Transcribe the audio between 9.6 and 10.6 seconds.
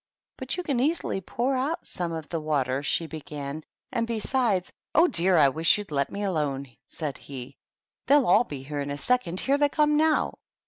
come now."